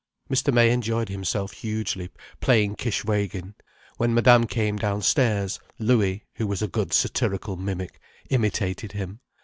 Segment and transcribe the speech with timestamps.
[0.31, 0.51] Mr.
[0.51, 2.09] May enjoyed himself hugely
[2.39, 3.53] playing Kishwégin.
[3.97, 9.19] When Madame came downstairs Louis, who was a good satirical mimic, imitated him.